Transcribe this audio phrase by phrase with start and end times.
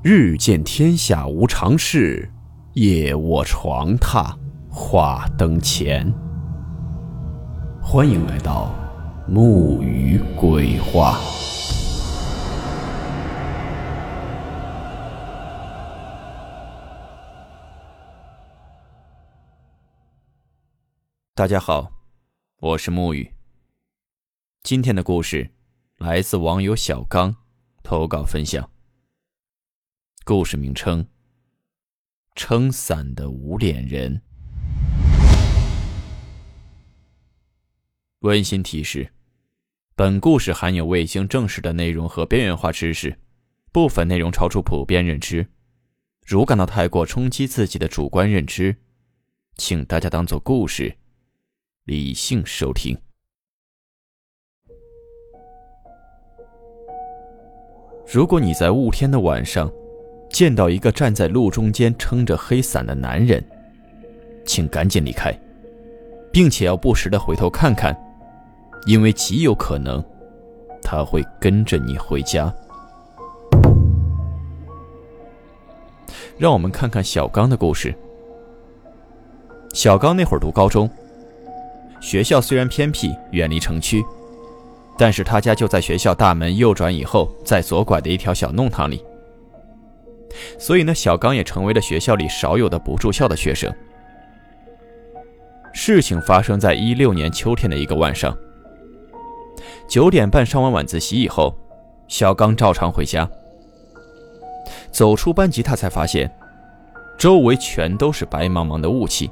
[0.00, 2.30] 日见天下无常事，
[2.74, 4.32] 夜卧床榻
[4.70, 6.08] 话灯前。
[7.82, 8.72] 欢迎来到
[9.26, 11.18] 木鱼鬼话。
[21.34, 21.90] 大家好，
[22.60, 23.32] 我是木鱼。
[24.62, 25.50] 今天的故事
[25.96, 27.34] 来自网友小刚
[27.82, 28.70] 投稿分享。
[30.28, 31.06] 故事名称：
[32.34, 34.20] 撑伞的无脸人。
[38.18, 39.10] 温馨提示：
[39.96, 43.18] 本故事含有未经证实的内容和边缘化知识，
[43.72, 45.48] 部分内容超出普遍认知。
[46.26, 48.76] 如感到太过冲击自己的主观认知，
[49.56, 50.94] 请大家当做故事，
[51.84, 52.94] 理性收听。
[58.06, 59.72] 如果你在雾天的晚上，
[60.30, 63.42] 见到一个站在路中间撑着黑伞的男人，
[64.44, 65.32] 请赶紧离开，
[66.32, 67.96] 并且要不时的回头看看，
[68.86, 70.04] 因为极有可能
[70.82, 72.54] 他会跟着你回家。
[76.36, 77.94] 让我们看看小刚的故事。
[79.74, 80.88] 小刚那会儿读高中，
[82.00, 84.04] 学校虽然偏僻，远离城区，
[84.96, 89.02] 但是他家就在学校大门右转以后，在左拐的一条小弄堂里。
[90.58, 93.72] 所以呢，小刚也成为了学校里少有的不住校的学生。
[95.72, 98.36] 事情发生在一六年秋天的一个晚上，
[99.88, 101.54] 九点半上完晚自习以后，
[102.08, 103.28] 小刚照常回家。
[104.90, 106.30] 走出班级，他才发现，
[107.16, 109.30] 周围全都是白茫茫的雾气。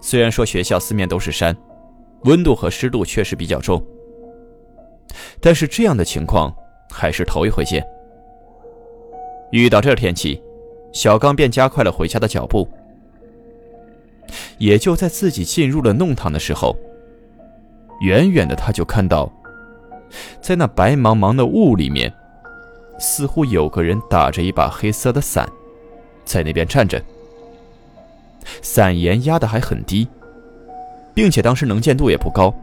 [0.00, 1.56] 虽然说学校四面都是山，
[2.24, 3.82] 温度和湿度确实比较重，
[5.40, 6.54] 但是这样的情况
[6.90, 7.84] 还是头一回见。
[9.50, 10.40] 遇到这天气，
[10.92, 12.68] 小刚便加快了回家的脚步。
[14.58, 16.76] 也就在自己进入了弄堂的时候，
[18.02, 19.30] 远远的他就看到，
[20.40, 22.12] 在那白茫茫的雾里面，
[22.98, 25.48] 似乎有个人打着一把黑色的伞，
[26.24, 27.02] 在那边站着。
[28.62, 30.06] 伞沿压得还很低，
[31.12, 32.54] 并且当时能见度也不高，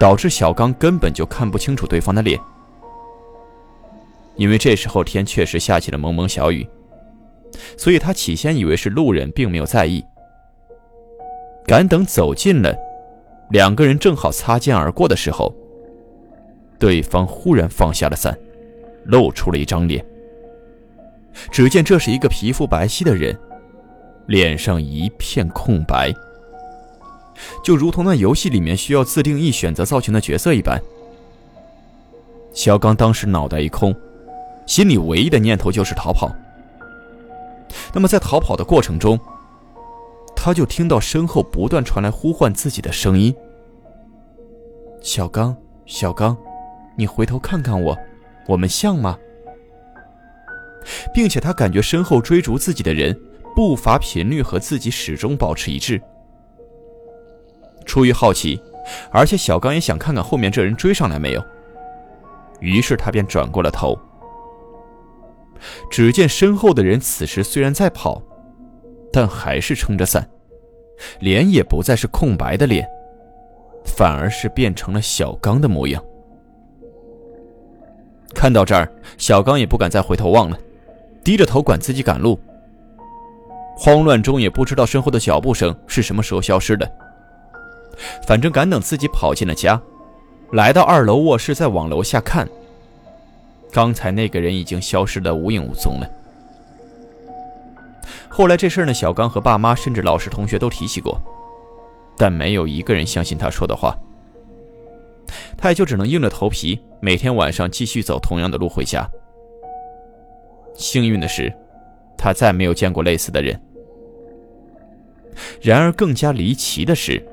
[0.00, 2.40] 导致小刚根本就看不清楚对方的脸。
[4.36, 6.66] 因为这时候天确实下起了蒙蒙小雨，
[7.76, 10.04] 所以他起先以为是路人，并没有在意。
[11.66, 12.76] 赶等走近了，
[13.50, 15.52] 两个人正好擦肩而过的时候，
[16.78, 18.38] 对方忽然放下了伞，
[19.04, 20.04] 露出了一张脸。
[21.50, 23.36] 只见这是一个皮肤白皙的人，
[24.26, 26.12] 脸上一片空白，
[27.64, 30.80] 就如同那游戏里面需要自定义选择造型的角色一般。
[32.52, 33.94] 小刚当时脑袋一空。
[34.66, 36.30] 心里唯一的念头就是逃跑。
[37.92, 39.18] 那么在逃跑的过程中，
[40.34, 43.34] 他就听到身后不断传来呼唤自己的声音
[45.00, 45.56] ：“小刚，
[45.86, 46.36] 小刚，
[46.96, 47.96] 你回头看看我，
[48.46, 49.18] 我们像吗？”
[51.12, 53.18] 并且他感觉身后追逐自己的人
[53.54, 56.00] 步伐频率和自己始终保持一致。
[57.84, 58.60] 出于好奇，
[59.10, 61.44] 而且小刚也想看看后面这人追上来没有，
[62.60, 63.98] 于是他便转过了头。
[65.90, 68.22] 只见身后的人此时虽然在跑，
[69.12, 70.28] 但还是撑着伞，
[71.20, 72.86] 脸也不再是空白的脸，
[73.84, 76.02] 反而是变成了小刚的模样。
[78.34, 80.58] 看到这儿，小刚也不敢再回头望了，
[81.24, 82.38] 低着头管自己赶路。
[83.78, 86.90] 慌乱中也不知道身后的脚步声是什么时候消失的。
[88.26, 89.80] 反正赶等自己跑进了家，
[90.52, 92.46] 来到二楼卧室，再往楼下看。
[93.72, 96.10] 刚才那个人已经消失得无影无踪了。
[98.28, 101.20] 后来这事儿呢，小刚和爸妈甚至老师同学都提起过，
[102.16, 103.96] 但没有一个人相信他说的话。
[105.56, 109.08] 他也就只能硬着头皮，每天晚上继续走同样的路回家。
[110.74, 111.52] 幸运的是，
[112.16, 113.58] 他再没有见过类似的人。
[115.60, 117.26] 然而更加离奇的是，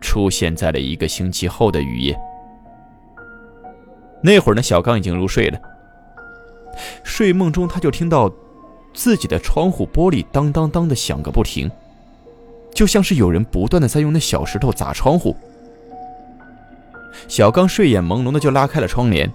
[0.00, 2.16] 出现在了一个星期后的雨夜。
[4.26, 5.58] 那会儿呢，小刚已经入睡了。
[7.04, 8.28] 睡梦中，他就听到
[8.92, 11.70] 自己的窗户玻璃当当当的响个不停，
[12.74, 15.36] 就像是有人不断的在用那小石头砸窗户。
[17.28, 19.32] 小刚睡眼朦胧的就拉开了窗帘，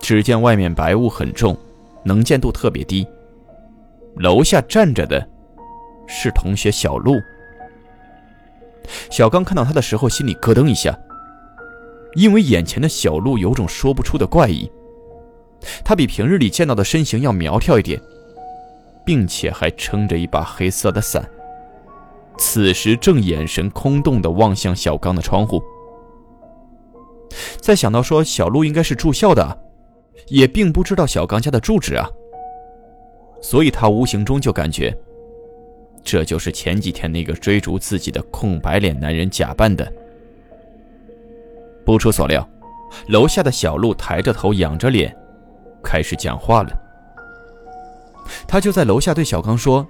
[0.00, 1.54] 只见外面白雾很重，
[2.02, 3.06] 能见度特别低。
[4.16, 5.28] 楼下站着的
[6.06, 7.20] 是同学小路。
[9.10, 10.98] 小刚看到他的时候，心里咯噔一下。
[12.16, 14.68] 因为眼前的小路有种说不出的怪异，
[15.84, 18.00] 他比平日里见到的身形要苗条一点，
[19.04, 21.28] 并且还撑着一把黑色的伞。
[22.38, 25.62] 此时正眼神空洞地望向小刚的窗户。
[27.60, 29.58] 再想到说小路应该是住校的，
[30.28, 32.08] 也并不知道小刚家的住址啊，
[33.42, 34.96] 所以他无形中就感觉，
[36.02, 39.92] 这就是前几天那个追逐自己的空白脸男人假扮的。
[41.86, 42.46] 不出所料，
[43.06, 45.16] 楼下的小路抬着头，仰着脸，
[45.84, 46.70] 开始讲话了。
[48.46, 49.86] 他就在楼下对小刚说：“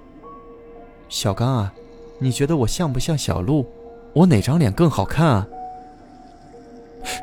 [1.09, 1.73] 小刚啊，
[2.19, 3.67] 你觉得我像不像小路？
[4.13, 5.47] 我哪张脸更好看啊？”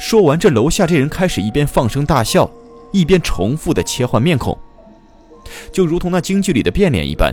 [0.00, 2.50] 说完，这楼下这人开始一边放声大笑，
[2.92, 4.58] 一边重复的切换面孔，
[5.72, 7.32] 就如同那京剧里的变脸一般。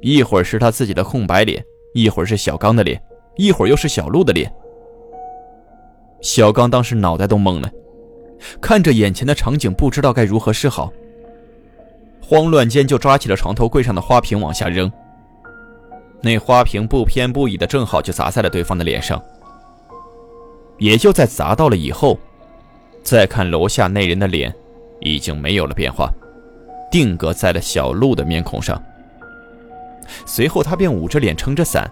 [0.00, 1.64] 一会儿是他自己的空白脸，
[1.94, 3.02] 一会儿是小刚的脸，
[3.36, 4.52] 一会儿又是小路的脸。
[6.22, 7.70] 小刚当时脑袋都懵了，
[8.60, 10.90] 看着眼前的场景，不知道该如何是好。
[12.20, 14.90] 慌乱间就抓起了床头柜上的花瓶往下扔。
[16.22, 19.20] 那花瓶不偏不倚的，正好就砸在了对方的脸上。
[20.78, 22.16] 也就在砸到了以后，
[23.02, 24.54] 再看楼下那人的脸，
[25.00, 26.08] 已经没有了变化，
[26.90, 28.80] 定格在了小鹿的面孔上。
[30.24, 31.90] 随后他便捂着脸，撑着伞，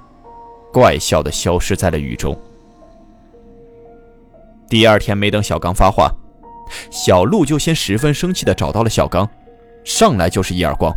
[0.72, 2.36] 怪笑的消失在了雨中。
[4.70, 6.08] 第二天没等小刚发话，
[6.92, 9.28] 小鹿就先十分生气的找到了小刚，
[9.84, 10.94] 上来就是一耳光，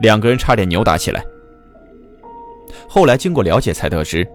[0.00, 1.24] 两个人差点扭打起来。
[2.86, 4.28] 后来经过了解才得知，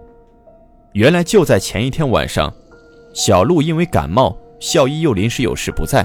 [0.94, 2.52] 原来就在前一天晚上，
[3.14, 6.04] 小鹿因为感冒，校医又临时有事不在，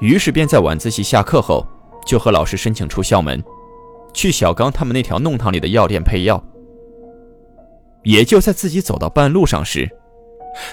[0.00, 1.62] 于是便在晚自习下课后
[2.06, 3.44] 就和老师申请出校门，
[4.14, 6.42] 去小刚他们那条弄堂里的药店配药。
[8.02, 9.86] 也就在自己走到半路上时。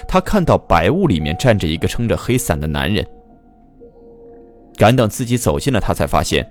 [0.06, 3.06] 他看到白雾里面站着一个撑着黑伞的男人，
[4.76, 6.50] 赶等自己走近了，他才发现，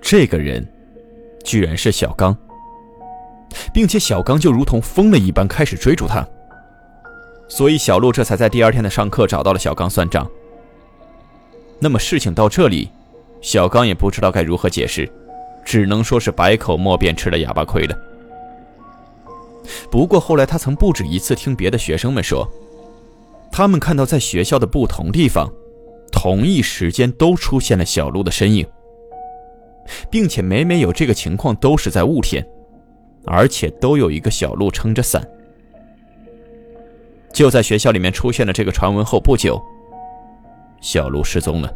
[0.00, 0.66] 这个人
[1.44, 2.36] 居然是小刚，
[3.72, 6.26] 并且小刚就如同疯了一般开始追逐他。
[7.48, 10.26] 所以小鹿这才在第二天的上课找到了小刚算账。
[11.78, 12.88] 那么事情到这里，
[13.40, 15.10] 小刚也不知道该如何解释，
[15.64, 17.94] 只能说是百口莫辩，吃了哑巴亏了。
[19.90, 22.48] 不过后来，他曾不止一次听别的学生们说，
[23.50, 25.52] 他们看到在学校的不同地方，
[26.10, 28.66] 同一时间都出现了小鹿的身影，
[30.10, 32.46] 并且每每有这个情况都是在雾天，
[33.26, 35.26] 而且都有一个小鹿撑着伞。
[37.32, 39.60] 就在学校里面出现了这个传闻后不久，
[40.80, 41.74] 小鹿失踪了。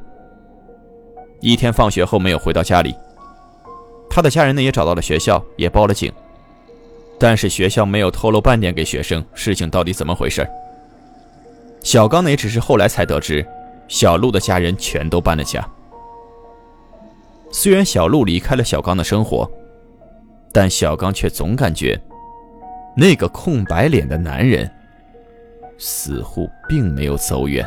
[1.41, 2.95] 一天放学后没有回到家里，
[4.11, 6.13] 他的家人呢也找到了学校，也报了警。
[7.19, 10.47] 但是学校没有透露半点给学生，事情到底怎么回事？
[11.83, 13.47] 小刚呢也只是后来才得知，
[13.89, 15.67] 小鹿的家人全都搬了家。
[17.53, 19.51] 虽然小鹿离开了小刚的生活，
[20.53, 21.99] 但小刚却总感觉，
[22.97, 24.71] 那个空白脸的男人，
[25.79, 27.67] 似乎并没有走远。